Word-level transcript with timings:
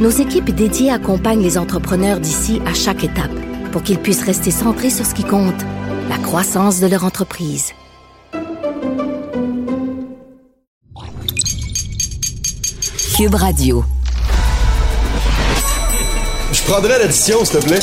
nos 0.00 0.10
équipes 0.10 0.50
dédiées 0.50 0.90
accompagnent 0.90 1.42
les 1.42 1.58
entrepreneurs 1.58 2.20
d'ici 2.20 2.60
à 2.66 2.74
chaque 2.74 3.04
étape 3.04 3.30
pour 3.70 3.82
qu'ils 3.82 3.98
puissent 3.98 4.24
rester 4.24 4.50
centrés 4.50 4.90
sur 4.90 5.06
ce 5.06 5.14
qui 5.14 5.24
compte, 5.24 5.60
la 6.08 6.18
croissance 6.18 6.80
de 6.80 6.86
leur 6.86 7.04
entreprise. 7.04 7.72
Cube 13.16 13.34
Radio. 13.34 13.84
Je 16.52 16.62
prendrais 16.62 16.98
l'addition, 16.98 17.44
s'il 17.44 17.60
te 17.60 17.66
plaît. 17.66 17.80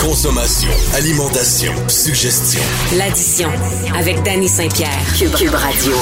Consommation, 0.00 0.70
alimentation, 0.94 1.72
suggestion. 1.88 2.62
L'addition 2.96 3.50
avec 3.96 4.22
Danny 4.22 4.48
Saint-Pierre. 4.48 4.90
Cube, 5.18 5.34
Cube 5.34 5.54
Radio. 5.54 5.94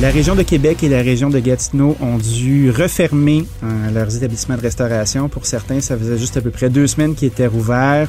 La 0.00 0.10
région 0.10 0.34
de 0.34 0.42
Québec 0.42 0.82
et 0.82 0.88
la 0.88 1.02
région 1.02 1.30
de 1.30 1.38
Gatineau 1.38 1.96
ont 2.00 2.18
dû 2.18 2.70
refermer 2.70 3.46
euh, 3.62 3.90
leurs 3.92 4.16
établissements 4.16 4.56
de 4.56 4.60
restauration. 4.60 5.28
Pour 5.28 5.46
certains, 5.46 5.80
ça 5.80 5.96
faisait 5.96 6.18
juste 6.18 6.36
à 6.36 6.40
peu 6.40 6.50
près 6.50 6.68
deux 6.68 6.88
semaines 6.88 7.14
qu'ils 7.14 7.28
étaient 7.28 7.46
rouverts. 7.46 8.08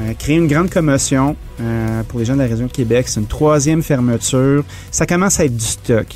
Euh, 0.00 0.14
créer 0.14 0.36
une 0.36 0.48
grande 0.48 0.68
commotion 0.68 1.36
euh, 1.60 2.02
pour 2.08 2.18
les 2.18 2.24
gens 2.24 2.34
de 2.34 2.40
la 2.40 2.48
région 2.48 2.66
de 2.66 2.72
Québec. 2.72 3.06
C'est 3.08 3.20
une 3.20 3.26
troisième 3.26 3.82
fermeture. 3.82 4.64
Ça 4.90 5.06
commence 5.06 5.38
à 5.38 5.44
être 5.44 5.56
du 5.56 5.64
stock. 5.64 6.08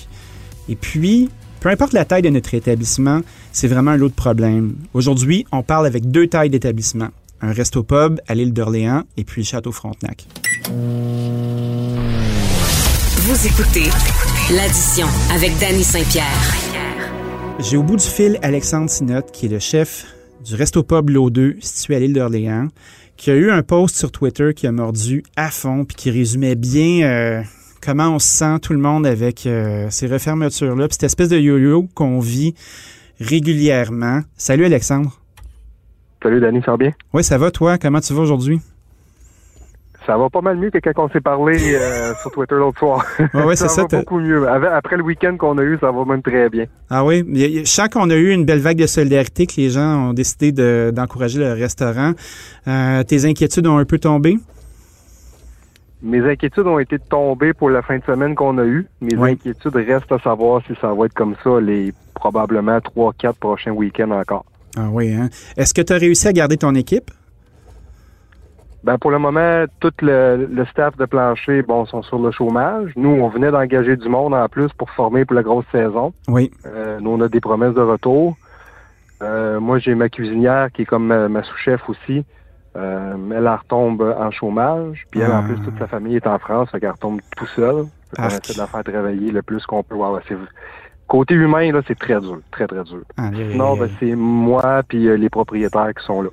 Et 0.69 0.75
puis, 0.75 1.31
peu 1.61 1.69
importe 1.69 1.92
la 1.92 2.05
taille 2.05 2.22
de 2.22 2.31
notre 2.31 2.55
établissement, 2.55 3.20
c'est 3.53 3.69
vraiment 3.69 3.92
un 3.92 3.97
lot 3.97 4.09
de 4.09 4.14
problèmes. 4.14 4.75
Aujourd'hui, 4.92 5.47
on 5.53 5.62
parle 5.62 5.86
avec 5.86 6.11
deux 6.11 6.27
tailles 6.27 6.50
d'établissement. 6.50 7.09
Un 7.41 7.53
resto-pub 7.53 8.19
à 8.27 8.34
l'île 8.34 8.53
d'Orléans 8.53 9.05
et 9.16 9.22
puis 9.22 9.44
Château 9.44 9.70
Frontenac. 9.70 10.27
Vous 13.19 13.47
écoutez 13.47 13.91
l'addition 14.55 15.08
avec 15.34 15.58
Danny 15.58 15.83
Saint-Pierre. 15.83 16.25
J'ai 17.58 17.77
au 17.77 17.83
bout 17.83 17.97
du 17.97 18.05
fil 18.05 18.39
Alexandre 18.42 18.88
Sinotte, 18.88 19.33
qui 19.33 19.47
est 19.47 19.48
le 19.48 19.58
chef 19.58 20.06
du 20.44 20.55
Resto 20.55 20.84
Pub 20.84 21.11
L'Eau 21.11 21.30
2, 21.30 21.56
situé 21.58 21.97
à 21.97 21.98
l'île 21.98 22.12
d'Orléans, 22.12 22.69
qui 23.16 23.33
a 23.33 23.34
eu 23.34 23.50
un 23.50 23.62
post 23.64 23.97
sur 23.97 24.12
Twitter 24.12 24.55
qui 24.55 24.69
a 24.69 24.72
mordu 24.72 25.25
à 25.34 25.50
fond 25.50 25.84
puis 25.84 25.97
qui 25.97 26.11
résumait 26.12 26.55
bien 26.55 27.08
euh, 27.08 27.42
comment 27.84 28.11
on 28.11 28.19
se 28.20 28.28
sent 28.28 28.61
tout 28.62 28.72
le 28.72 28.78
monde 28.78 29.05
avec 29.05 29.47
euh, 29.47 29.88
ces 29.91 30.06
refermetures-là, 30.06 30.86
puis 30.86 30.94
cette 30.94 31.05
espèce 31.05 31.28
de 31.28 31.38
yo-yo 31.38 31.88
qu'on 31.94 32.20
vit 32.20 32.55
régulièrement. 33.19 34.20
Salut 34.36 34.64
Alexandre. 34.64 35.19
Salut 36.22 36.41
Danny, 36.41 36.60
ça 36.64 36.70
va 36.72 36.77
bien? 36.77 36.92
Oui, 37.12 37.25
ça 37.25 37.36
va 37.36 37.50
toi? 37.50 37.78
Comment 37.78 38.00
tu 38.00 38.12
vas 38.12 38.22
aujourd'hui? 38.22 38.60
Ça 40.07 40.17
va 40.17 40.31
pas 40.31 40.41
mal 40.41 40.57
mieux 40.57 40.71
que 40.71 40.79
quand 40.79 41.05
on 41.05 41.09
s'est 41.11 41.21
parlé 41.21 41.59
euh, 41.75 42.15
sur 42.23 42.31
Twitter 42.31 42.55
l'autre 42.55 42.79
soir. 42.79 43.05
Ouais, 43.35 43.57
c'est 43.57 43.69
ça. 43.69 43.69
ça, 43.69 43.83
va 43.91 43.99
beaucoup 43.99 44.21
mieux. 44.21 44.49
Après 44.49 44.97
le 44.97 45.03
week-end 45.03 45.37
qu'on 45.37 45.59
a 45.59 45.62
eu, 45.62 45.77
ça 45.81 45.91
va 45.91 46.05
même 46.05 46.23
très 46.23 46.49
bien. 46.49 46.67
Ah 46.89 47.05
oui, 47.05 47.25
je 47.35 47.65
sens 47.69 47.89
qu'on 47.89 48.09
a 48.11 48.15
eu 48.15 48.31
une 48.31 48.45
belle 48.45 48.61
vague 48.61 48.79
de 48.79 48.87
solidarité, 48.87 49.47
que 49.47 49.55
les 49.57 49.71
gens 49.71 50.11
ont 50.11 50.12
décidé 50.12 50.53
de- 50.53 50.93
d'encourager 50.95 51.41
le 51.41 51.53
restaurant. 51.55 52.12
Euh, 52.69 53.03
tes 53.03 53.25
inquiétudes 53.25 53.67
ont 53.67 53.79
un 53.79 53.84
peu 53.84 53.99
tombé? 53.99 54.39
Mes 56.03 56.21
inquiétudes 56.21 56.66
ont 56.66 56.78
été 56.78 56.99
tombées 56.99 57.53
pour 57.55 57.71
la 57.71 57.83
fin 57.83 57.99
de 57.99 58.05
semaine 58.05 58.34
qu'on 58.34 58.59
a 58.59 58.65
eue. 58.65 58.87
Mes 59.00 59.16
Oui. 59.16 59.31
inquiétudes 59.33 59.75
restent 59.75 60.12
à 60.12 60.19
savoir 60.19 60.62
si 60.66 60.75
ça 60.81 60.93
va 60.93 61.06
être 61.06 61.15
comme 61.15 61.34
ça 61.43 61.59
les 61.61 61.93
probablement 62.15 62.81
trois, 62.81 63.12
quatre 63.19 63.39
prochains 63.39 63.72
week-ends 63.72 64.11
encore. 64.12 64.45
Ah 64.77 64.89
oui, 64.93 65.12
hein? 65.12 65.28
Est-ce 65.56 65.72
que 65.75 65.81
tu 65.83 65.93
as 65.93 65.97
réussi 65.97 66.28
à 66.28 66.33
garder 66.33 66.59
ton 66.59 66.75
équipe? 66.75 67.11
Ben 68.86 68.98
pour 68.98 69.10
le 69.10 69.19
moment, 69.19 69.64
tout 69.80 69.92
le, 70.00 70.47
le 70.48 70.64
staff 70.66 70.97
de 70.97 71.06
plancher, 71.06 71.62
bon, 71.62 71.86
sont 71.86 72.02
sur 72.04 72.20
le 72.20 72.30
chômage. 72.30 72.92
Nous, 72.94 73.10
on 73.10 73.28
venait 73.28 73.50
d'engager 73.50 73.97
du 73.97 74.08
monde 74.08 74.32
en 74.32 74.48
plus 74.48 74.69
pour 74.78 74.88
former 74.91 75.24
pour 75.24 75.34
la 75.34 75.42
grosse 75.42 75.64
saison. 75.72 76.12
Oui. 76.28 76.52
Euh, 76.66 77.00
nous, 77.00 77.10
on 77.10 77.20
a 77.20 77.28
des 77.28 77.41
promesses 77.41 77.74
de 77.74 77.80
retour. 77.80 78.36
Euh, 79.22 79.58
moi, 79.58 79.80
j'ai 79.80 79.97
ma 79.97 80.08
cuisinière 80.08 80.70
qui 80.72 80.82
est 80.82 80.84
comme 80.84 81.06
ma, 81.08 81.28
ma 81.28 81.42
sous-chef 81.42 81.88
aussi. 81.88 82.24
Euh, 82.76 83.16
elle, 83.34 83.48
retombe 83.48 84.02
en 84.16 84.30
chômage. 84.30 85.04
Puis 85.10 85.20
elle, 85.20 85.32
en 85.32 85.42
plus, 85.42 85.56
toute 85.64 85.76
sa 85.80 85.88
famille 85.88 86.14
est 86.14 86.26
en 86.28 86.38
France, 86.38 86.70
fait 86.70 86.78
qu'elle 86.78 86.91
retombe 86.92 87.20
tout 87.36 87.47
seule. 87.56 87.86
Qu'on 88.14 88.22
Arc. 88.22 88.34
essaie 88.44 88.54
de 88.54 88.58
la 88.58 88.68
faire 88.68 88.84
travailler 88.84 89.32
le 89.32 89.42
plus 89.42 89.66
qu'on 89.66 89.82
peut. 89.82 89.97
C'est- 90.28 90.36
Côté 91.08 91.34
humain, 91.34 91.72
là, 91.72 91.80
c'est 91.88 91.98
très 91.98 92.20
dur, 92.20 92.38
très, 92.53 92.66
très 92.68 92.84
dur. 92.84 93.03
Sinon, 93.50 93.76
ben, 93.76 93.88
c'est 93.98 94.14
moi 94.14 94.82
puis 94.86 95.08
euh, 95.08 95.16
les 95.16 95.28
propriétaires 95.28 95.92
qui 95.98 96.04
sont 96.04 96.22
là. 96.22 96.30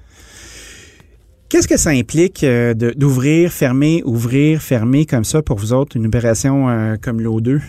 Qu'est-ce 1.53 1.67
que 1.67 1.77
ça 1.77 1.91
implique 1.91 2.43
euh, 2.43 2.73
d'ouvrir, 2.73 3.51
fermer, 3.51 4.01
ouvrir, 4.05 4.59
fermer 4.59 5.05
comme 5.05 5.23
ça 5.23 5.43
pour 5.43 5.59
vous 5.59 5.71
autres, 5.71 5.95
une 5.95 6.07
opération 6.07 6.67
euh, 6.67 6.95
comme 6.99 7.21
l'O2? 7.21 7.61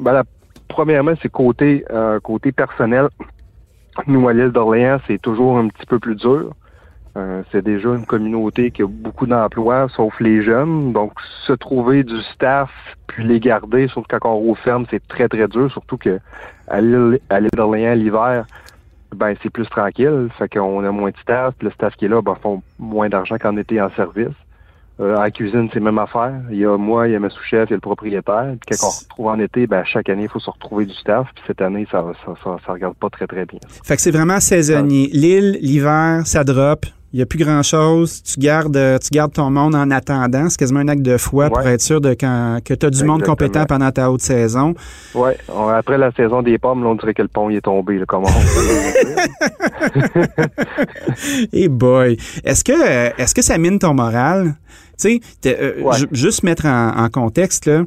Ben, 0.00 0.24
premièrement, 0.66 1.12
c'est 1.22 1.28
côté 1.28 1.84
euh, 1.92 2.18
côté 2.18 2.50
personnel. 2.50 3.06
Nous, 4.08 4.26
à 4.26 4.32
l'île 4.32 4.50
d'Orléans, 4.50 4.98
c'est 5.06 5.22
toujours 5.22 5.58
un 5.58 5.68
petit 5.68 5.86
peu 5.86 6.00
plus 6.00 6.16
dur. 6.16 6.54
C'est 7.52 7.62
déjà 7.62 7.88
une 7.90 8.06
communauté 8.06 8.72
qui 8.72 8.82
a 8.82 8.86
beaucoup 8.88 9.26
d'emplois, 9.26 9.88
sauf 9.94 10.18
les 10.18 10.42
jeunes. 10.42 10.92
Donc, 10.92 11.12
se 11.46 11.52
trouver 11.52 12.02
du 12.02 12.20
staff, 12.34 12.70
puis 13.06 13.24
les 13.24 13.38
garder, 13.38 13.86
surtout 13.88 14.16
quand 14.20 14.32
on 14.32 14.50
referme, 14.50 14.86
c'est 14.90 15.06
très, 15.06 15.28
très 15.28 15.46
dur. 15.46 15.70
Surtout 15.70 15.96
que 15.96 16.18
à 16.66 16.80
l'île 16.80 17.20
d'Orléans, 17.56 17.94
l'hiver, 17.94 18.44
ben 19.14 19.34
c'est 19.42 19.50
plus 19.50 19.66
tranquille. 19.68 20.28
Fait 20.38 20.48
qu'on 20.48 20.84
a 20.84 20.90
moins 20.90 21.10
de 21.10 21.16
staff. 21.18 21.54
Puis 21.58 21.66
le 21.66 21.72
staff 21.72 21.94
qui 21.96 22.06
est 22.06 22.08
là, 22.08 22.22
ben, 22.22 22.36
font 22.42 22.62
moins 22.78 23.08
d'argent 23.08 23.36
qu'en 23.38 23.56
été 23.56 23.80
en 23.80 23.90
service. 23.90 24.34
Euh, 25.00 25.16
à 25.16 25.24
la 25.24 25.30
cuisine, 25.30 25.68
c'est 25.72 25.80
même 25.80 25.98
affaire. 25.98 26.40
Il 26.50 26.58
y 26.58 26.64
a 26.64 26.76
moi, 26.76 27.06
il 27.06 27.12
y 27.12 27.14
a 27.14 27.20
ma 27.20 27.30
sous-chef, 27.30 27.68
il 27.68 27.70
y 27.70 27.74
a 27.74 27.76
le 27.76 27.80
propriétaire. 27.80 28.54
Puis 28.66 28.76
quand 28.76 28.88
on 28.88 28.90
se 28.90 29.04
retrouve 29.04 29.26
en 29.28 29.38
été, 29.38 29.66
ben, 29.68 29.84
chaque 29.84 30.08
année, 30.08 30.24
il 30.24 30.28
faut 30.28 30.40
se 30.40 30.50
retrouver 30.50 30.86
du 30.86 30.94
staff. 30.94 31.28
Puis 31.34 31.44
cette 31.46 31.62
année, 31.62 31.86
ça, 31.90 32.04
ça, 32.24 32.34
ça, 32.42 32.56
ça 32.66 32.72
regarde 32.72 32.96
pas 32.96 33.08
très, 33.08 33.26
très 33.26 33.46
bien. 33.46 33.60
Fait 33.84 33.94
que 33.94 34.02
c'est 34.02 34.10
vraiment 34.10 34.40
saisonnier. 34.40 35.08
L'île, 35.12 35.58
l'hiver, 35.60 36.22
ça 36.24 36.42
drop. 36.42 36.86
Il 37.12 37.16
n'y 37.16 37.22
a 37.22 37.26
plus 37.26 37.38
grand-chose. 37.38 38.22
Tu 38.22 38.38
gardes, 38.38 38.76
euh, 38.76 38.98
tu 38.98 39.08
gardes 39.10 39.32
ton 39.32 39.48
monde 39.50 39.74
en 39.74 39.90
attendant. 39.90 40.50
C'est 40.50 40.58
quasiment 40.58 40.80
un 40.80 40.88
acte 40.88 41.00
de 41.00 41.16
foi 41.16 41.48
pour 41.48 41.60
être 41.66 41.80
sûr 41.80 42.02
de 42.02 42.10
quand, 42.12 42.58
que 42.62 42.74
tu 42.74 42.84
as 42.84 42.90
du 42.90 43.02
monde 43.04 43.22
compétent 43.22 43.64
pendant 43.64 43.90
ta 43.90 44.10
haute 44.10 44.20
saison. 44.20 44.74
On- 45.14 45.68
après 45.68 45.96
la 45.96 46.12
saison 46.12 46.42
des 46.42 46.58
pommes, 46.58 46.82
là, 46.84 46.90
on 46.90 46.94
dirait 46.96 47.14
que 47.14 47.22
le 47.22 47.28
pont 47.28 47.48
il 47.48 47.56
est 47.56 47.60
tombé. 47.62 47.98
Là, 47.98 48.04
comment 48.06 48.28
on 48.28 48.40
Et 51.52 51.68
boy, 51.70 52.18
est-ce 52.44 52.62
que 52.64 53.20
est-ce 53.20 53.34
que 53.34 53.42
ça 53.42 53.56
mine 53.58 53.78
ton 53.78 53.94
moral? 53.94 54.54
Tu 55.00 55.20
sais, 55.42 55.56
euh, 55.60 55.82
Ouais. 55.82 55.96
juste 56.12 56.42
mettre 56.42 56.66
en, 56.66 56.90
en 57.04 57.08
contexte 57.08 57.66
là. 57.66 57.84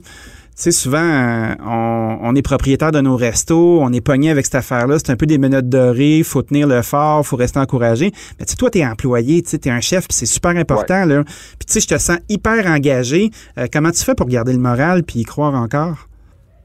Tu 0.56 0.63
sais, 0.63 0.72
souvent, 0.72 0.97
euh, 1.01 1.56
on, 1.66 2.17
on 2.22 2.35
est 2.35 2.41
propriétaire 2.41 2.91
de 2.91 3.00
nos 3.00 3.16
restos, 3.16 3.79
on 3.81 3.91
est 3.94 4.01
pogné 4.01 4.29
avec 4.29 4.45
cette 4.45 4.56
affaire-là. 4.56 5.00
C'est 5.00 5.12
un 5.12 5.16
peu 5.16 5.25
des 5.25 5.38
menottes 5.38 5.69
dorées, 5.69 6.22
faut 6.23 6.41
tenir 6.44 6.67
le 6.67 6.81
fort, 6.81 7.25
faut 7.25 7.38
rester 7.38 7.57
encouragé. 7.59 8.12
Mais 8.39 8.45
tu 8.45 8.51
sais, 8.51 8.57
toi, 8.57 8.69
t'es 8.69 8.85
employé, 8.85 9.41
tu 9.41 9.50
sais, 9.50 9.57
t'es 9.59 9.69
un 9.72 9.79
chef, 9.79 10.07
puis 10.07 10.16
c'est 10.16 10.25
super 10.25 10.51
important, 10.51 11.06
là. 11.06 11.23
Puis 11.23 11.66
tu 11.67 11.73
sais, 11.73 11.79
je 11.79 11.88
te 11.88 11.97
sens 11.97 12.17
hyper 12.29 12.67
engagé. 12.67 13.31
Euh, 13.57 13.67
comment 13.72 13.91
tu 13.91 14.03
fais 14.03 14.13
pour 14.13 14.28
garder 14.28 14.51
le 14.53 14.59
moral 14.59 15.03
puis 15.03 15.19
y 15.19 15.23
croire 15.23 15.56
encore? 15.56 16.07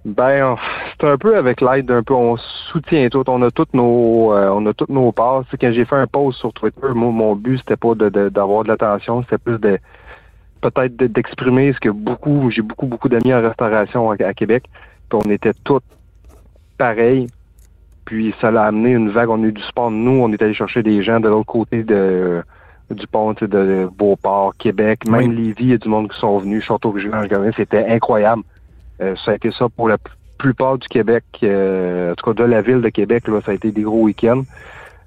Ben, 0.04 0.56
c'est 1.00 1.06
un 1.08 1.16
peu 1.16 1.36
avec 1.36 1.60
l'aide 1.60 1.86
d'un 1.86 2.02
peu, 2.02 2.14
on 2.14 2.36
soutient 2.72 3.08
tout, 3.08 3.24
on 3.28 3.40
a 3.42 3.50
toutes 3.50 3.72
nos, 3.74 4.32
euh, 4.34 4.48
on 4.52 4.64
a 4.66 4.72
toutes 4.74 4.90
nos 4.90 5.10
parts. 5.10 5.44
Tu 5.44 5.50
sais, 5.52 5.56
quand 5.58 5.72
j'ai 5.72 5.84
fait 5.84 5.96
un 5.96 6.06
post 6.06 6.38
sur 6.38 6.52
Twitter, 6.52 6.88
moi, 6.94 7.10
mon 7.10 7.34
but 7.34 7.58
c'était 7.58 7.76
pas 7.76 7.94
de- 7.94 8.08
de- 8.08 8.28
d'avoir 8.28 8.62
de, 8.64 8.68
l'attention, 8.68 9.22
c'était 9.22 9.38
plus 9.38 9.58
de 9.58 9.78
peut-être 10.70 10.96
de- 10.96 11.06
d'exprimer 11.06 11.72
ce 11.72 11.80
que 11.80 11.88
beaucoup, 11.88 12.50
j'ai 12.50 12.62
beaucoup 12.62 12.86
beaucoup 12.86 13.08
d'amis 13.08 13.32
en 13.34 13.42
restauration 13.42 14.10
à, 14.10 14.14
à 14.24 14.34
Québec, 14.34 14.64
puis 15.08 15.18
on 15.24 15.30
était 15.30 15.52
tous 15.64 15.80
pareils. 16.78 17.26
Puis 18.04 18.34
ça 18.40 18.50
l'a 18.52 18.64
amené 18.64 18.90
une 18.92 19.10
vague, 19.10 19.30
on 19.30 19.42
a 19.42 19.46
eu 19.46 19.52
du 19.52 19.62
sport. 19.62 19.90
Nous, 19.90 20.12
on 20.22 20.32
est 20.32 20.40
allé 20.40 20.54
chercher 20.54 20.82
des 20.82 21.02
gens 21.02 21.18
de 21.18 21.28
l'autre 21.28 21.46
côté 21.46 21.82
de 21.82 22.42
du 22.88 23.04
pont, 23.08 23.32
de 23.32 23.88
Beauport, 23.98 24.54
Québec, 24.56 25.08
même 25.08 25.30
Oui. 25.30 25.36
Lévis, 25.36 25.64
il 25.64 25.70
y 25.70 25.72
a 25.72 25.76
du 25.78 25.88
monde 25.88 26.08
qui 26.08 26.16
sont 26.20 26.38
venus, 26.38 26.62
Château-Vigilant, 26.62 27.24
c'était 27.56 27.84
incroyable. 27.88 28.42
Euh, 29.00 29.16
ça 29.24 29.32
a 29.32 29.34
été 29.34 29.50
ça 29.50 29.66
pour 29.68 29.88
la 29.88 29.96
plupart 30.38 30.78
du 30.78 30.86
Québec, 30.86 31.24
euh, 31.42 32.12
en 32.12 32.14
tout 32.14 32.32
cas 32.32 32.44
de 32.44 32.48
la 32.48 32.62
ville 32.62 32.80
de 32.82 32.88
Québec, 32.90 33.26
là, 33.26 33.40
ça 33.44 33.50
a 33.50 33.54
été 33.54 33.72
des 33.72 33.82
gros 33.82 34.02
week-ends. 34.02 34.42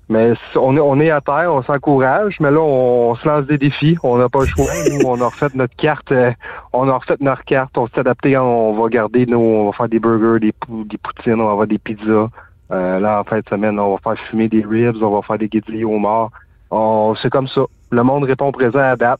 Mais 0.09 0.33
on 0.55 0.75
est, 0.75 0.79
on 0.79 0.99
est 0.99 1.11
à 1.11 1.21
terre, 1.21 1.53
on 1.53 1.61
s'encourage, 1.61 2.37
mais 2.39 2.49
là, 2.49 2.59
on, 2.59 3.13
se 3.15 3.27
lance 3.27 3.45
des 3.45 3.59
défis. 3.59 3.95
On 4.01 4.17
n'a 4.17 4.27
pas 4.27 4.39
le 4.39 4.45
choix. 4.47 4.65
Nous, 4.91 5.01
on 5.07 5.21
a 5.21 5.25
refait 5.25 5.47
notre 5.53 5.75
carte, 5.75 6.11
euh, 6.11 6.31
on 6.73 6.89
a 6.89 6.93
refait 6.97 7.15
notre 7.19 7.43
carte, 7.45 7.77
on 7.77 7.87
s'est 7.87 7.99
adapté, 7.99 8.35
on 8.37 8.73
va 8.81 8.89
garder 8.89 9.25
nos, 9.27 9.39
on 9.39 9.65
va 9.67 9.71
faire 9.73 9.87
des 9.87 9.99
burgers, 9.99 10.39
des, 10.39 10.51
pou- 10.51 10.83
des 10.83 10.97
poutines, 10.97 11.39
on 11.39 11.45
va 11.45 11.51
avoir 11.51 11.67
des 11.67 11.77
pizzas. 11.77 12.27
Euh, 12.71 12.99
là, 12.99 13.19
en 13.19 13.23
fin 13.23 13.39
de 13.39 13.45
semaine, 13.49 13.79
on 13.79 13.93
va 13.95 13.97
faire 14.15 14.23
fumer 14.25 14.47
des 14.47 14.63
ribs, 14.67 15.01
on 15.01 15.11
va 15.15 15.21
faire 15.21 15.37
des 15.37 15.47
guidilles 15.47 15.85
au 15.85 15.97
mort. 15.99 16.31
On- 16.71 17.13
C'est 17.21 17.29
comme 17.29 17.47
ça. 17.47 17.61
Le 17.91 18.03
monde 18.03 18.23
répond 18.23 18.51
présent 18.51 18.79
à 18.79 18.95
date. 18.95 19.19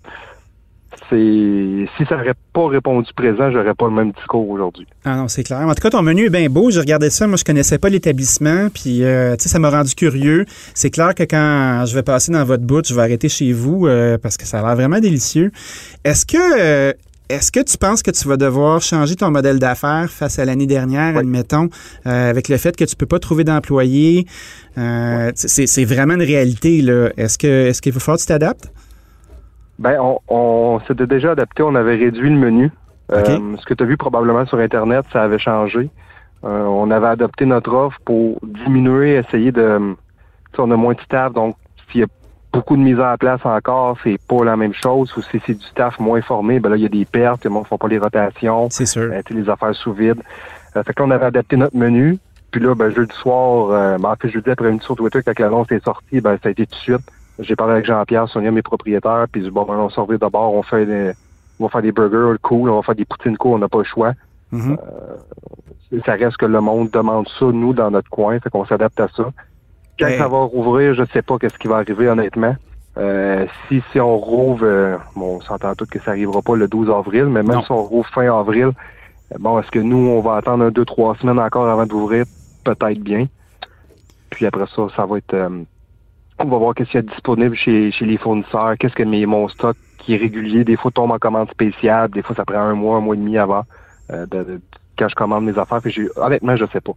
C'est 1.10 1.86
si 1.98 2.06
ça 2.08 2.18
n'aurait 2.18 2.34
pas 2.54 2.68
répondu 2.68 3.10
présent, 3.16 3.52
j'aurais 3.52 3.74
pas 3.74 3.86
le 3.88 3.94
même 3.94 4.12
discours 4.12 4.50
aujourd'hui. 4.50 4.86
Ah 5.06 5.16
non, 5.18 5.28
c'est 5.28 5.44
clair. 5.44 5.60
En 5.62 5.74
tout 5.74 5.82
cas, 5.82 5.90
ton 5.90 6.02
menu 6.02 6.26
est 6.26 6.30
bien 6.30 6.50
beau. 6.50 6.72
Je 6.72 6.80
regardais 6.80 7.10
ça. 7.10 7.28
Moi, 7.28 7.38
je 7.38 7.44
connaissais 7.44 7.78
pas 7.78 7.90
l'établissement. 7.90 8.70
Puis, 8.74 9.04
euh, 9.04 9.36
tu 9.36 9.44
sais, 9.44 9.50
ça 9.50 9.60
m'a 9.60 9.70
rendu 9.70 9.96
curieux. 9.96 10.46
C'est 10.74 10.90
clair 10.90 11.16
que 11.16 11.24
quand 11.24 11.86
je 11.88 11.96
vais 11.96 12.04
passer 12.04 12.32
dans 12.32 12.44
votre 12.44 12.64
bout, 12.64 12.86
je 12.88 12.94
vais 12.94 13.02
arrêter 13.02 13.30
chez 13.30 13.54
vous 13.54 13.88
euh, 13.88 14.18
parce 14.18 14.38
que 14.38 14.46
ça 14.46 14.60
a 14.60 14.64
l'air 14.66 14.76
vraiment 14.76 15.00
délicieux. 15.00 15.52
Est-ce 16.04 16.26
que, 16.26 16.38
euh, 16.60 16.94
est-ce 17.30 17.52
que 17.52 17.60
tu 17.60 17.78
penses 17.78 18.02
que 18.04 18.12
tu 18.12 18.28
vas 18.28 18.38
devoir 18.38 18.82
changer 18.82 19.16
ton 19.16 19.30
modèle 19.32 19.60
d'affaires 19.60 20.10
face 20.10 20.40
à 20.40 20.46
l'année 20.46 20.66
dernière, 20.68 21.14
Oui. 21.14 21.20
admettons, 21.20 21.70
euh, 22.08 22.30
avec 22.30 22.50
le 22.50 22.58
fait 22.58 22.76
que 22.76 22.84
tu 22.86 22.96
peux 22.96 23.06
pas 23.06 23.20
trouver 23.20 23.44
d'employés? 23.44 24.26
Euh, 24.78 25.32
c'est, 25.36 25.68
c'est 25.68 25.86
vraiment 25.86 26.16
une 26.16 26.24
réalité, 26.24 26.82
là. 26.82 27.10
Est-ce 27.18 27.38
que, 27.38 27.68
est-ce 27.68 27.82
qu'il 27.82 27.94
va 27.94 28.00
falloir 28.00 28.18
que 28.18 28.24
tu 28.24 28.28
t'adaptes? 28.28 28.72
Ben, 29.80 29.98
on, 30.00 30.20
on 30.28 30.80
s'était 30.88 31.08
déjà 31.08 31.32
adapté, 31.32 31.64
on 31.64 31.74
avait 31.74 31.96
réduit 31.96 32.30
le 32.30 32.36
menu. 32.36 32.72
Euh, 33.12 33.56
ce 33.58 33.66
que 33.66 33.74
tu 33.74 33.84
as 33.84 33.88
vu 33.88 33.98
probablement 33.98 34.46
sur 34.46 34.60
Internet, 34.60 35.06
ça 35.12 35.24
avait 35.24 35.40
changé. 35.40 35.90
Euh, 36.44 36.64
on 36.64 36.92
avait 36.92 37.08
adopté 37.08 37.46
notre 37.46 37.74
offre 37.74 37.98
pour 38.06 38.40
diminuer, 38.44 39.16
essayer 39.16 39.52
de... 39.52 39.96
On 40.58 40.72
a 40.72 40.76
moins 40.76 40.94
de 40.94 41.02
staff, 41.02 41.32
donc 41.32 41.56
s'il 41.90 42.02
y 42.02 42.04
a 42.04 42.08
beaucoup 42.52 42.76
de 42.76 42.82
mise 42.82 43.00
en 43.00 43.16
place 43.16 43.40
encore, 43.46 43.98
c'est 44.04 44.18
pas 44.28 44.44
la 44.44 44.58
même 44.58 44.74
chose. 44.74 45.16
Ou 45.16 45.22
si 45.22 45.42
c'est 45.46 45.54
du 45.54 45.66
staff 45.66 45.98
moins 46.00 46.22
formé, 46.22 46.60
ben 46.60 46.70
là, 46.70 46.76
il 46.76 46.84
y 46.84 46.86
a 46.86 46.90
des 46.90 47.06
pertes, 47.06 47.46
le 47.46 47.50
monde 47.50 47.64
ne 47.64 47.68
font 47.68 47.78
pas 47.78 47.88
les 47.88 48.00
rotations, 48.00 48.68
C'est 48.70 48.86
sûr. 48.86 49.10
tu 49.26 49.34
sais, 49.34 49.40
les 49.40 49.50
affaires 49.50 49.74
sous 49.76 49.94
vide. 49.94 50.22
Euh, 50.76 50.84
fait 50.84 50.94
que 50.94 51.02
là, 51.02 51.08
on 51.08 51.12
avait 51.12 51.28
adapté 51.28 51.56
notre 51.56 51.78
menu. 51.78 52.18
Puis 52.52 52.60
là, 52.62 52.76
ben, 52.76 52.90
jeudi 52.90 53.16
soir, 53.16 53.70
euh, 53.72 53.98
ben, 53.98 54.10
en 54.10 54.16
fait, 54.16 54.30
jeudi 54.30 54.50
après-midi 54.50 54.84
sur 54.84 54.96
Twitter, 54.96 55.20
quand 55.24 55.40
l'annonce 55.40 55.72
est 55.72 55.84
sortie, 55.84 56.20
ben, 56.20 56.38
ça 56.44 56.50
a 56.50 56.52
été 56.52 56.66
tout 56.66 56.76
de 56.76 56.82
suite. 56.82 57.12
J'ai 57.40 57.56
parlé 57.56 57.74
avec 57.74 57.86
Jean-Pierre, 57.86 58.28
Sonia, 58.28 58.52
mes 58.52 58.62
propriétaires, 58.62 59.26
puis 59.32 59.42
j'ai 59.42 59.48
dit, 59.48 59.54
bon, 59.54 59.64
ben, 59.64 59.76
on 59.76 59.90
sort 59.90 60.08
d'abord, 60.08 60.54
on 60.54 60.64
fait 60.64 60.86
des, 60.86 61.12
on 61.60 61.66
va 61.66 61.70
faire 61.70 61.82
des 61.82 61.92
burgers 61.92 62.38
cool, 62.42 62.70
on 62.70 62.76
va 62.78 62.82
faire 62.84 62.96
des 62.96 63.06
poutines 63.06 63.38
cool, 63.38 63.54
on 63.56 63.60
n'a 63.60 63.70
pas 63.70 63.78
le 63.80 63.84
choix. 63.86 64.14
Mhm. 64.52 64.78
Ça 66.06 66.14
reste 66.14 66.38
que 66.38 66.46
le 66.46 66.62
monde 66.62 66.90
demande 66.92 67.28
ça, 67.40 67.46
nous, 67.46 67.74
dans 67.74 67.90
notre 67.92 68.10
coin, 68.10 68.40
fait 68.40 68.50
qu'on 68.50 68.66
s'adapte 68.66 69.00
à 69.00 69.08
ça. 69.10 69.32
Quand 69.98 70.06
Ben- 70.06 70.18
ça 70.18 70.28
va 70.28 70.38
rouvrir, 70.44 70.94
je 70.94 71.04
sais 71.14 71.22
pas 71.22 71.38
qu'est-ce 71.38 71.58
qui 71.58 71.68
va 71.68 71.78
arriver, 71.78 72.08
honnêtement. 72.08 72.56
Euh, 72.98 73.46
si, 73.68 73.82
si 73.92 74.00
on 74.00 74.18
rouvre, 74.18 74.66
euh, 74.66 74.98
bon, 75.16 75.38
on 75.38 75.42
s'entend 75.42 75.74
tout 75.76 75.86
que 75.90 76.00
ça 76.00 76.12
arrivera 76.12 76.42
pas 76.42 76.56
le 76.56 76.68
12 76.68 76.90
avril, 76.90 77.26
mais 77.26 77.44
même 77.44 77.58
Non. 77.58 77.64
si 77.64 77.72
on 77.72 77.84
rouvre 77.84 78.08
fin 78.10 78.28
avril, 78.38 78.68
euh, 79.32 79.36
bon, 79.40 79.60
est-ce 79.60 79.72
que 79.72 79.80
nous, 79.80 79.98
on 79.98 80.22
va 80.22 80.36
attendre 80.38 80.66
un, 80.66 80.72
deux, 80.72 80.86
trois 80.86 81.16
semaines 81.16 81.40
encore 81.40 81.68
avant 81.70 81.86
d'ouvrir? 81.86 82.26
Peut-être 82.64 83.00
bien. 83.00 83.28
Puis 84.30 84.46
après 84.46 84.66
ça, 84.76 84.88
ça 84.96 85.06
va 85.06 85.18
être, 85.18 85.34
euh, 85.34 85.64
on 86.40 86.46
va 86.46 86.58
voir 86.58 86.74
qu'est-ce 86.76 86.92
qu'il 86.92 87.02
y 87.02 87.04
a 87.04 87.12
disponible 87.12 87.56
chez, 87.56 87.92
chez 87.92 88.06
les 88.06 88.18
fournisseurs, 88.18 88.74
qu'est-ce 88.80 88.96
que 88.96 89.04
mes, 89.04 89.26
mon 89.26 89.48
stock 89.50 89.76
qui 89.98 90.14
est 90.14 90.18
régulier, 90.18 90.64
des 90.64 90.78
fois 90.78 90.92
tombe 90.92 91.12
en 91.12 91.20
commande 91.20 91.50
spéciale, 91.52 92.10
des 92.12 92.22
fois 92.22 92.36
ça 92.36 92.46
prend 92.46 92.60
un 92.60 92.74
mois, 92.76 92.98
un 92.98 93.02
mois 93.02 93.16
et 93.16 93.18
demi 93.18 93.38
avant, 93.38 93.64
euh, 94.12 94.26
de, 94.26 94.44
de- 94.44 94.62
quand 94.98 95.08
je 95.10 95.16
commande 95.16 95.46
mes 95.46 95.58
affaires. 95.58 95.82
Puis 95.82 96.10
honnêtement, 96.16 96.56
je 96.56 96.66
sais 96.72 96.82
pas. 96.82 96.94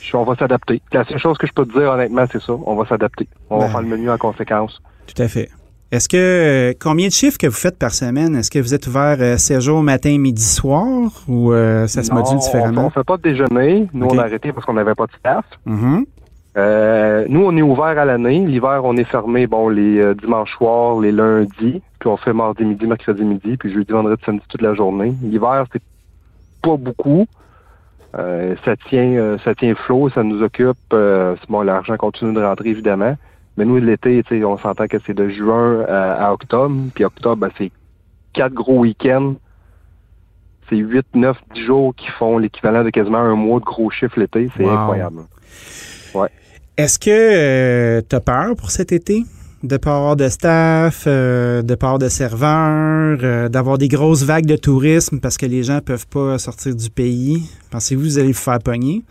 Je- 0.00 0.16
on 0.16 0.24
va 0.24 0.34
s'adapter. 0.36 0.80
La 0.92 1.04
seule 1.04 1.18
chose 1.18 1.38
que 1.38 1.46
je 1.46 1.52
peux 1.52 1.64
te 1.66 1.78
dire, 1.78 1.90
honnêtement, 1.90 2.24
c'est 2.30 2.40
ça. 2.42 2.52
On 2.66 2.76
va 2.76 2.86
s'adapter. 2.86 3.28
On 3.50 3.58
va 3.58 3.66
Ben. 3.66 3.70
faire 3.72 3.82
le 3.82 3.88
menu 3.88 4.10
en 4.10 4.18
conséquence. 4.18 4.80
Tout 5.06 5.20
à 5.22 5.28
fait. 5.28 5.48
Est-ce 5.90 6.08
que 6.08 6.74
combien 6.80 7.08
de 7.08 7.12
chiffres 7.12 7.36
que 7.36 7.46
vous 7.46 7.52
faites 7.52 7.78
par 7.78 7.90
semaine? 7.90 8.34
Est-ce 8.36 8.50
que 8.50 8.58
vous 8.58 8.72
êtes 8.72 8.86
ouvert 8.86 9.16
euh, 9.20 9.36
7 9.36 9.60
jours 9.60 9.82
matin, 9.82 10.16
midi, 10.18 10.42
soir? 10.42 11.10
Ou 11.28 11.52
euh, 11.52 11.86
ça 11.86 12.02
se 12.02 12.10
Non, 12.10 12.20
module 12.20 12.38
différemment? 12.38 12.86
on 12.86 12.90
fait 12.90 13.04
pas 13.04 13.18
de 13.18 13.22
déjeuner. 13.22 13.86
Nous, 13.92 14.06
on 14.06 14.18
a 14.18 14.22
arrêté 14.22 14.52
parce 14.52 14.64
qu'on 14.64 14.72
n'avait 14.72 14.94
pas 14.94 15.06
de 15.06 15.12
staff. 15.18 15.44
Mhm. 15.66 16.06
Euh, 16.56 17.24
nous, 17.28 17.44
on 17.44 17.56
est 17.56 17.62
ouvert 17.62 17.98
à 17.98 18.04
l'année. 18.04 18.44
L'hiver, 18.46 18.82
on 18.84 18.96
est 18.96 19.04
fermé, 19.04 19.46
bon, 19.46 19.68
les 19.68 19.98
euh, 19.98 20.14
dimanches 20.14 20.52
soirs, 20.56 21.00
les 21.00 21.12
lundis, 21.12 21.80
puis 21.98 22.08
on 22.08 22.16
fait 22.16 22.32
mardi 22.34 22.64
midi, 22.64 22.86
mercredi 22.86 23.24
midi, 23.24 23.56
puis 23.56 23.72
jeudi, 23.72 23.90
vendredi, 23.90 24.22
samedi 24.24 24.44
toute 24.48 24.60
la 24.62 24.74
journée. 24.74 25.14
L'hiver, 25.22 25.64
c'est 25.72 25.82
pas 26.62 26.76
beaucoup. 26.76 27.26
Euh, 28.18 28.54
ça 28.66 28.76
tient, 28.76 29.12
euh, 29.14 29.38
ça 29.38 29.54
tient 29.54 29.74
flot, 29.74 30.10
ça 30.10 30.22
nous 30.22 30.42
occupe. 30.42 30.76
Euh, 30.92 31.34
bon, 31.48 31.62
l'argent 31.62 31.96
continue 31.96 32.34
de 32.34 32.42
rentrer 32.42 32.68
évidemment. 32.68 33.16
Mais 33.56 33.64
nous, 33.64 33.76
l'été, 33.76 34.22
on 34.44 34.58
s'entend 34.58 34.86
que 34.86 34.98
c'est 35.06 35.14
de 35.14 35.28
juin 35.30 35.82
à, 35.88 36.26
à 36.26 36.32
octobre. 36.32 36.74
Puis 36.94 37.04
octobre, 37.04 37.36
ben, 37.36 37.50
c'est 37.56 37.70
quatre 38.34 38.52
gros 38.52 38.78
week-ends. 38.80 39.34
C'est 40.68 40.76
8, 40.76 41.06
9, 41.14 41.36
10 41.54 41.60
jours 41.64 41.94
qui 41.94 42.08
font 42.08 42.36
l'équivalent 42.38 42.84
de 42.84 42.90
quasiment 42.90 43.18
un 43.18 43.34
mois 43.34 43.60
de 43.60 43.64
gros 43.64 43.90
chiffres 43.90 44.18
l'été. 44.20 44.50
C'est 44.56 44.64
Wow. 44.64 44.70
incroyable. 44.70 45.20
Est-ce 46.76 46.98
que 46.98 48.00
tu 48.00 48.16
as 48.16 48.20
peur 48.20 48.56
pour 48.56 48.70
cet 48.70 48.92
été? 48.92 49.24
De 49.62 49.76
pas 49.76 49.96
avoir 49.96 50.16
de 50.16 50.28
staff, 50.28 51.04
euh, 51.06 51.62
de 51.62 51.74
pas 51.76 51.86
avoir 51.86 51.98
de 52.00 52.08
serveurs, 52.08 53.18
euh, 53.22 53.48
d'avoir 53.48 53.78
des 53.78 53.86
grosses 53.86 54.24
vagues 54.24 54.46
de 54.46 54.56
tourisme 54.56 55.20
parce 55.20 55.36
que 55.36 55.46
les 55.46 55.62
gens 55.62 55.80
peuvent 55.80 56.08
pas 56.08 56.38
sortir 56.38 56.74
du 56.74 56.90
pays? 56.90 57.48
Pensez-vous 57.70 58.02
que 58.02 58.06
vous 58.06 58.18
allez 58.18 58.32
vous 58.32 58.38
faire 58.38 58.58
pogner? 58.58 59.02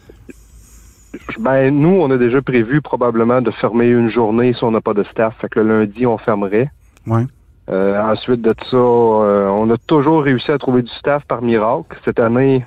Ben, 1.39 1.73
nous, 1.73 1.89
on 2.01 2.09
a 2.11 2.17
déjà 2.17 2.41
prévu 2.41 2.81
probablement 2.81 3.41
de 3.41 3.51
fermer 3.51 3.87
une 3.87 4.09
journée 4.09 4.53
si 4.53 4.63
on 4.63 4.71
n'a 4.71 4.81
pas 4.81 4.93
de 4.93 5.03
staff. 5.03 5.35
Fait 5.39 5.47
que 5.47 5.59
le 5.59 5.79
lundi, 5.81 6.05
on 6.05 6.17
fermerait. 6.17 6.69
Ouais. 7.07 7.25
Euh, 7.69 8.01
ensuite 8.01 8.41
de 8.41 8.53
ça, 8.69 8.75
euh, 8.75 9.47
on 9.47 9.69
a 9.69 9.77
toujours 9.77 10.23
réussi 10.23 10.51
à 10.51 10.57
trouver 10.57 10.81
du 10.81 10.91
staff 10.99 11.23
par 11.25 11.41
miracle. 11.41 11.97
Cette 12.03 12.19
année, 12.19 12.65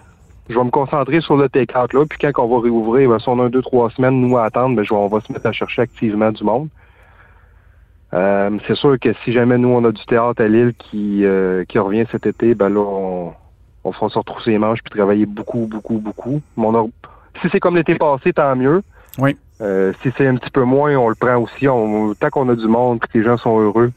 je 0.49 0.59
vais 0.59 0.65
me 0.65 0.71
concentrer 0.71 1.21
sur 1.21 1.37
le 1.37 1.49
take-out 1.49 1.93
là. 1.93 2.05
Puis 2.09 2.19
quand 2.21 2.43
on 2.45 2.49
va 2.57 2.63
réouvrir, 2.63 3.09
ben, 3.11 3.19
si 3.19 3.29
on 3.29 3.39
a 3.41 3.45
un, 3.45 3.49
deux, 3.51 3.63
trois 3.63 3.91
semaines, 3.91 4.21
nous, 4.21 4.37
à 4.37 4.45
attendre, 4.45 4.77
ben, 4.77 4.83
je 4.85 4.91
vais- 4.91 5.01
on 5.01 5.09
va 5.09 5.21
se 5.21 5.33
mettre 5.33 5.47
à 5.47 5.53
chercher 5.53 5.83
activement 5.83 6.31
du 6.33 6.45
monde. 6.45 6.69
Euh, 8.13 8.51
c'est 8.67 8.77
sûr 8.77 8.97
que 9.01 9.13
si 9.25 9.33
jamais 9.33 9.59
nous, 9.59 9.71
on 9.71 9.85
a 9.85 9.91
du 9.91 10.05
théâtre 10.07 10.43
à 10.43 10.47
Lille 10.49 10.73
qui, 10.79 11.25
euh, 11.25 11.65
qui 11.65 11.79
revient 11.79 12.05
cet 12.13 12.27
été, 12.27 12.55
ben 12.55 12.69
là, 12.69 12.81
on, 12.81 13.33
on 13.83 13.93
fera 13.93 14.09
se 14.09 14.19
retrousser 14.19 14.51
les 14.51 14.59
manches 14.59 14.81
puis 14.85 14.97
travailler 14.97 15.27
beaucoup, 15.27 15.67
beaucoup, 15.69 15.99
beaucoup. 15.99 16.41
Mais 16.57 16.67
on 16.67 16.75
a- 16.77 16.87
si 17.43 17.49
c'est 17.51 17.59
comme 17.61 17.75
l'été 17.77 17.97
passé, 17.97 18.33
tant 18.33 18.55
mieux. 18.55 18.83
Oui. 19.19 19.37
Euh, 19.61 19.93
si 20.03 20.11
c'est 20.17 20.27
un 20.27 20.37
petit 20.37 20.51
peu 20.51 20.63
moins, 20.63 20.95
on 20.97 21.09
le 21.09 21.15
prend 21.17 21.37
aussi. 21.39 21.67
On, 21.69 22.15
tant 22.15 22.29
qu'on 22.31 22.49
a 22.49 22.55
du 22.55 22.69
monde 22.69 23.01
que 23.01 23.07
les 23.19 23.25
gens 23.25 23.37
sont 23.37 23.59
heureux. 23.59 23.91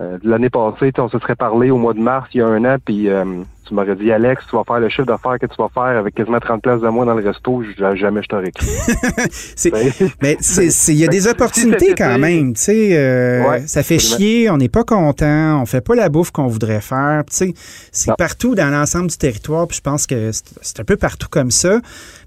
Euh, 0.00 0.16
L'année 0.22 0.50
passée, 0.50 0.92
on 0.98 1.08
se 1.08 1.18
serait 1.18 1.34
parlé 1.34 1.70
au 1.70 1.76
mois 1.76 1.92
de 1.92 1.98
mars, 1.98 2.28
il 2.32 2.38
y 2.38 2.40
a 2.40 2.46
un 2.46 2.64
an, 2.64 2.76
puis 2.84 3.08
euh, 3.08 3.24
tu 3.66 3.74
m'aurais 3.74 3.96
dit, 3.96 4.12
Alex, 4.12 4.44
tu 4.48 4.54
vas 4.54 4.62
faire 4.64 4.78
le 4.78 4.88
chiffre 4.88 5.06
d'affaires 5.06 5.38
que 5.40 5.46
tu 5.46 5.56
vas 5.58 5.68
faire 5.74 5.98
avec 5.98 6.14
quasiment 6.14 6.38
30 6.38 6.62
places 6.62 6.80
de 6.80 6.88
moins 6.88 7.04
dans 7.04 7.14
le 7.14 7.24
resto. 7.26 7.62
Jamais 7.76 8.22
je 8.22 8.28
t'aurais 8.28 8.52
Ben, 9.72 9.92
Mais 10.22 10.36
c'est- 10.40 10.70
c'est- 10.70 10.92
il 10.92 10.98
y 10.98 11.02
a 11.02 11.06
Fait 11.06 11.10
des 11.10 11.26
opportunités 11.28 11.94
quand 11.96 12.16
même. 12.18 12.54
Tu 12.54 12.60
sais, 12.62 12.96
euh, 12.96 13.48
Ouais, 13.48 13.66
ça 13.66 13.82
fait 13.82 13.98
chier, 13.98 14.48
on 14.50 14.56
n'est 14.56 14.68
pas 14.68 14.84
content, 14.84 15.60
on 15.60 15.66
fait 15.66 15.80
pas 15.80 15.94
la 15.96 16.08
bouffe 16.08 16.30
qu'on 16.30 16.46
voudrait 16.46 16.80
faire. 16.80 17.24
Tu 17.28 17.36
sais, 17.36 17.54
c'est 17.92 18.14
partout 18.16 18.54
dans 18.54 18.70
l'ensemble 18.70 19.08
du 19.08 19.16
territoire. 19.16 19.66
Puis 19.66 19.78
je 19.78 19.82
pense 19.82 20.06
que 20.06 20.30
c'est 20.32 20.80
un 20.80 20.84
peu 20.84 20.96
partout 20.96 21.28
comme 21.28 21.50
ça. 21.50 21.80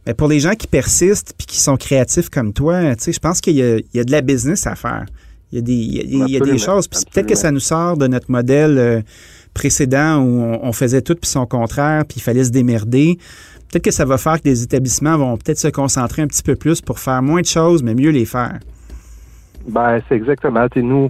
Mais 0.06 0.14
pour 0.14 0.28
les 0.28 0.40
gens 0.42 0.56
qui 0.56 0.68
persistent 0.68 1.34
puis 1.38 1.48
qui 1.48 1.60
sont 1.60 1.78
créatifs 1.78 2.30
comme 2.30 2.52
toi, 2.54 2.96
tu 2.96 3.04
sais, 3.04 3.12
je 3.14 3.20
pense 3.20 3.40
qu'il 3.40 3.56
y, 3.56 3.62
a- 3.64 3.78
il 3.78 3.86
y 3.94 4.00
a 4.00 4.04
de 4.04 4.12
la 4.12 4.22
business 4.22 4.68
à 4.68 4.76
faire. 4.76 5.06
Il 5.52 5.56
y 5.56 5.60
a 5.60 5.62
des, 5.62 5.74
il 5.74 5.96
y 5.96 6.00
a- 6.00 6.26
il 6.28 6.32
y 6.34 6.38
a 6.38 6.40
des 6.40 6.58
choses. 6.58 6.88
Puis 6.88 7.00
peut-être 7.12 7.28
que 7.28 7.36
ça 7.36 7.52
nous 7.52 7.60
sort 7.60 7.98
de 7.98 8.08
notre 8.08 8.32
modèle 8.32 8.78
euh, 8.78 9.02
précédent 9.54 10.20
où 10.20 10.42
on, 10.42 10.60
on 10.64 10.72
faisait 10.72 11.02
tout 11.02 11.16
puis 11.16 11.30
son 11.30 11.46
contraire, 11.46 12.06
puis 12.06 12.18
il 12.18 12.22
fallait 12.22 12.44
se 12.46 12.52
démerder. 12.52 13.18
Peut-être 13.70 13.84
que 13.86 13.92
ça 13.92 14.06
va 14.06 14.18
faire 14.18 14.38
que 14.38 14.44
des 14.44 14.64
établissements 14.64 15.18
vont 15.18 15.38
peut-être 15.38 15.58
se 15.60 15.68
concentrer 15.70 16.22
un 16.22 16.28
petit 16.28 16.44
peu 16.44 16.56
plus 16.56 16.82
pour 16.82 17.00
faire 17.00 17.22
moins 17.22 17.42
de 17.42 17.46
choses, 17.46 17.84
mais 17.84 17.94
mieux 17.96 18.10
les 18.12 18.26
faire. 18.26 18.60
Ben, 19.68 20.02
c'est 20.08 20.16
exactement. 20.16 20.66
Sais, 20.74 20.82
nous, 20.82 21.10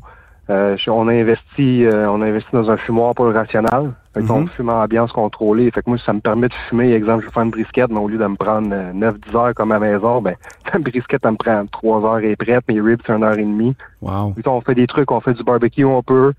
euh, 0.49 0.75
on 0.87 1.07
a 1.07 1.13
investi, 1.13 1.85
euh, 1.85 2.09
on 2.09 2.21
a 2.21 2.27
investi 2.27 2.49
dans 2.53 2.69
un 2.69 2.77
fumoir 2.77 3.15
pour 3.15 3.25
le 3.25 3.31
rationnel. 3.31 3.93
Fait 4.13 4.23
qu'on 4.25 4.41
Mhm. 4.41 4.47
fume 4.49 4.69
en 4.69 4.83
ambiance 4.83 5.11
contrôlée. 5.13 5.71
Fait 5.71 5.81
que 5.81 5.89
moi, 5.89 5.97
ça 6.05 6.11
me 6.11 6.19
permet 6.19 6.49
de 6.49 6.53
fumer. 6.67 6.91
Exemple, 6.93 7.21
je 7.21 7.27
vais 7.27 7.31
faire 7.33 7.43
une 7.43 7.49
brisquette, 7.51 7.89
mais 7.89 7.99
au 7.99 8.09
lieu 8.09 8.17
de 8.17 8.27
me 8.27 8.35
prendre 8.35 8.67
9-10 8.93 9.35
heures 9.35 9.53
comme 9.53 9.71
à 9.71 9.79
la 9.79 9.91
maison, 9.91 10.21
ben, 10.21 10.35
la 10.73 10.79
brisquette, 10.79 11.21
elle 11.23 11.31
me 11.31 11.37
prend 11.37 11.65
3 11.67 12.03
heures 12.05 12.19
et 12.19 12.35
prête. 12.35 12.63
Mes 12.67 12.81
ribs, 12.81 12.99
c'est 13.05 13.13
1 13.13 13.23
heure 13.23 13.37
et 13.37 13.43
demie. 13.43 13.75
Wow. 14.01 14.31
Puis, 14.33 14.43
on 14.47 14.59
fait 14.61 14.75
des 14.75 14.87
trucs, 14.87 15.09
on 15.11 15.21
fait 15.21 15.33
du 15.33 15.43
barbecue 15.43 15.85
un 15.85 16.01
peu. 16.01 16.33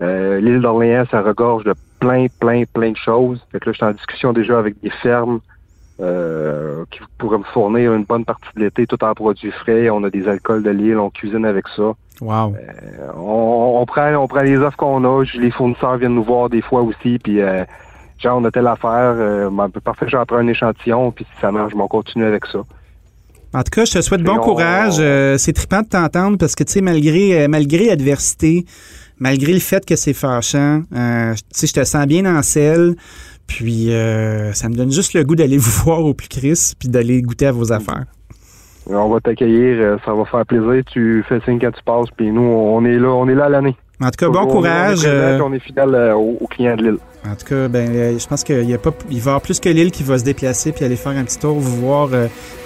Euh, 0.00 0.38
L'île 0.40 0.60
d'Orléans, 0.60 1.06
ça 1.10 1.22
regorge 1.22 1.64
de 1.64 1.74
plein, 1.98 2.26
plein, 2.38 2.62
plein 2.72 2.92
de 2.92 2.96
choses. 2.96 3.44
Fait 3.50 3.58
que 3.58 3.66
là, 3.66 3.72
je 3.72 3.78
suis 3.78 3.86
en 3.86 3.90
discussion 3.92 4.32
déjà 4.32 4.56
avec 4.58 4.80
des 4.80 4.90
fermes 4.90 5.40
euh, 6.00 6.84
qui 6.92 7.00
pourraient 7.18 7.38
me 7.38 7.42
fournir 7.44 7.92
une 7.94 8.04
bonne 8.04 8.24
partie 8.24 8.46
de 8.54 8.60
l'été, 8.60 8.86
tout 8.86 9.02
en 9.02 9.12
produits 9.14 9.50
frais. 9.50 9.90
On 9.90 10.04
a 10.04 10.10
des 10.10 10.28
alcools 10.28 10.62
de 10.62 10.70
l'île, 10.70 10.98
on 10.98 11.10
cuisine 11.10 11.44
avec 11.44 11.66
ça. 11.74 11.94
Wow. 12.20 12.54
Euh, 12.56 13.12
on, 13.16 13.78
on 13.80 13.86
prend 13.86 14.12
on 14.14 14.26
prend 14.26 14.40
les 14.42 14.56
offres 14.58 14.76
qu'on 14.76 15.04
a. 15.04 15.24
Les 15.34 15.50
fournisseurs 15.50 15.96
viennent 15.98 16.14
nous 16.14 16.24
voir 16.24 16.48
des 16.48 16.62
fois 16.62 16.82
aussi. 16.82 17.18
Puis, 17.22 17.40
euh, 17.40 17.64
genre, 18.18 18.38
on 18.40 18.44
a 18.44 18.50
telle 18.50 18.66
affaire. 18.66 19.14
Euh, 19.16 19.50
ben, 19.50 19.68
parfait, 19.84 20.06
j'en 20.08 20.24
prends 20.26 20.38
un 20.38 20.48
échantillon. 20.48 21.12
Puis, 21.12 21.24
si 21.32 21.40
ça 21.40 21.52
marche, 21.52 21.72
on 21.78 21.86
continue 21.88 22.24
avec 22.24 22.44
ça. 22.46 22.58
En 23.54 23.62
tout 23.62 23.70
cas, 23.70 23.84
je 23.84 23.92
te 23.92 24.00
souhaite 24.00 24.22
bon 24.22 24.36
on- 24.36 24.40
courage. 24.40 24.96
Euh, 24.98 25.38
c'est 25.38 25.52
trippant 25.52 25.82
de 25.82 25.86
t'entendre 25.88 26.36
parce 26.38 26.54
que, 26.54 26.64
tu 26.64 26.72
sais, 26.74 26.80
malgré, 26.80 27.42
euh, 27.42 27.48
malgré 27.48 27.86
l'adversité, 27.86 28.66
malgré 29.18 29.52
le 29.52 29.60
fait 29.60 29.86
que 29.86 29.96
c'est 29.96 30.12
fâchant, 30.12 30.82
tu 30.90 30.96
sais, 31.52 31.66
je 31.66 31.72
te 31.72 31.84
sens 31.84 32.06
bien 32.06 32.26
en 32.26 32.42
selle. 32.42 32.96
Puis, 33.46 33.90
euh, 33.92 34.52
ça 34.52 34.68
me 34.68 34.74
donne 34.74 34.90
juste 34.92 35.14
le 35.14 35.24
goût 35.24 35.34
d'aller 35.36 35.56
vous 35.58 35.82
voir 35.84 36.04
au 36.04 36.12
plus 36.12 36.28
Chris 36.28 36.72
puis 36.78 36.88
d'aller 36.88 37.22
goûter 37.22 37.46
à 37.46 37.52
vos 37.52 37.72
affaires. 37.72 38.04
On 38.90 39.08
va 39.08 39.20
t'accueillir, 39.20 39.76
euh, 39.80 39.96
ça 40.04 40.12
va 40.12 40.24
faire 40.24 40.46
plaisir. 40.46 40.82
Tu 40.90 41.24
fais 41.28 41.40
signe 41.44 41.58
quand 41.60 41.70
tu 41.70 41.82
passes, 41.84 42.08
puis 42.16 42.30
nous, 42.30 42.40
on 42.42 42.84
est 42.84 42.98
là, 42.98 43.08
on 43.08 43.28
est 43.28 43.34
là 43.34 43.44
à 43.46 43.48
l'année. 43.48 43.76
En 44.00 44.06
tout 44.10 44.12
cas, 44.18 44.26
bon 44.28 44.44
Toujours, 44.44 44.60
on 44.60 44.64
est 44.64 44.68
courage. 44.68 45.00
euh, 45.04 45.40
On 45.42 45.52
est 45.52 45.58
fidèle 45.58 45.94
euh, 45.94 46.14
aux, 46.14 46.38
aux 46.40 46.46
clients 46.46 46.76
de 46.76 46.82
l'île. 46.84 46.98
En 47.26 47.34
tout 47.34 47.46
cas, 47.46 47.68
ben, 47.68 47.90
euh, 47.90 48.18
je 48.18 48.26
pense 48.26 48.44
qu'il 48.44 48.70
y 48.70 48.72
a 48.74 48.78
pas, 48.78 48.90
il 49.10 49.18
va 49.20 49.24
y 49.24 49.28
avoir 49.28 49.40
plus 49.42 49.58
que 49.60 49.68
l'île 49.68 49.90
qui 49.90 50.04
va 50.04 50.18
se 50.18 50.24
déplacer 50.24 50.70
puis 50.72 50.84
aller 50.84 50.94
faire 50.96 51.12
un 51.12 51.24
petit 51.24 51.38
tour, 51.38 51.54
vous 51.58 51.76
voir 51.86 52.08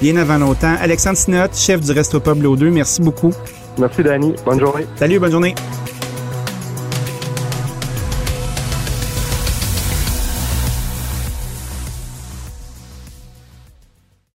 bien 0.00 0.16
avant 0.16 0.38
nos 0.38 0.54
temps. 0.54 0.74
Alexandre 0.80 1.16
Sinot, 1.16 1.46
chef 1.54 1.80
du 1.80 1.90
Resto 1.92 2.20
Pub 2.20 2.42
L'O2, 2.42 2.70
merci 2.70 3.00
beaucoup. 3.00 3.32
Merci, 3.78 4.02
Danny. 4.02 4.34
Bonne 4.44 4.60
journée. 4.60 4.84
Salut, 4.96 5.18
bonne 5.18 5.32
journée. 5.32 5.54